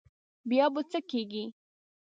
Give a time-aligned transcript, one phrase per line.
[0.49, 1.45] بیا به څه کېږي.